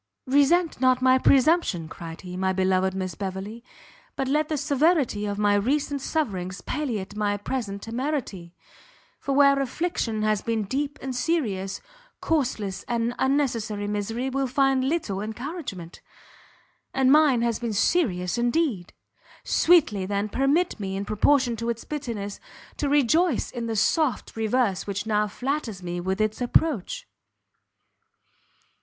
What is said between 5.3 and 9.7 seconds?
my recent sufferings palliate my present temerity; for where